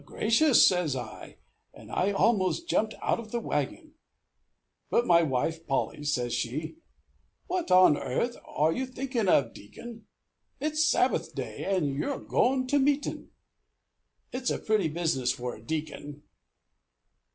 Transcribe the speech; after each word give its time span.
Gracious 0.03 0.67
says 0.67 0.95
I, 0.95 1.37
and 1.75 1.91
I 1.91 2.11
almost 2.11 2.67
jumped 2.67 2.95
out 3.03 3.19
of 3.19 3.29
the 3.31 3.39
wagon. 3.39 3.93
But 4.89 5.05
my 5.05 5.21
wife 5.21 5.67
Polly, 5.67 6.03
says 6.05 6.33
she, 6.33 6.77
'What 7.45 7.69
on 7.69 7.95
airth 7.95 8.35
are 8.43 8.73
you 8.73 8.87
thinkin' 8.87 9.29
of, 9.29 9.53
Deacon? 9.53 10.07
It's 10.59 10.83
Sabbath 10.83 11.35
day, 11.35 11.65
and 11.65 11.93
you're 11.95 12.17
goin' 12.17 12.65
to 12.69 12.79
meetin'! 12.79 13.29
It's 14.31 14.49
a 14.49 14.57
pretty 14.57 14.87
business 14.87 15.31
for 15.33 15.53
a 15.53 15.61
deacon!' 15.61 16.23